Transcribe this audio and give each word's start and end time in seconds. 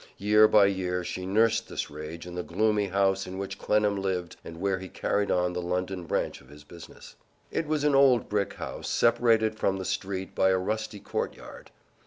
Year 0.17 0.47
by 0.47 0.65
year 0.65 1.03
she 1.03 1.27
nursed 1.27 1.69
this 1.69 1.91
rage 1.91 2.25
in 2.25 2.33
the 2.33 2.41
gloomy 2.41 2.87
house 2.87 3.27
in 3.27 3.37
which 3.37 3.59
Clennam 3.59 3.95
lived 4.01 4.35
and 4.43 4.59
where 4.59 4.79
he 4.79 4.89
carried 4.89 5.29
on 5.29 5.53
the 5.53 5.61
London 5.61 6.05
branch 6.05 6.41
of 6.41 6.49
his 6.49 6.63
business. 6.63 7.15
It 7.51 7.67
was 7.67 7.83
an 7.83 7.93
old 7.93 8.27
brick 8.27 8.55
house 8.55 8.89
separated 8.89 9.59
from 9.59 9.77
the 9.77 9.85
street 9.85 10.33
by 10.33 10.49
a 10.49 10.57
rusty 10.57 10.99
courtyard. 10.99 11.69